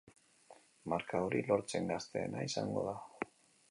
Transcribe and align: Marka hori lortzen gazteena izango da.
Marka 0.93 1.21
hori 1.27 1.43
lortzen 1.51 1.95
gazteena 1.95 2.51
izango 2.51 2.91
da. 2.93 3.01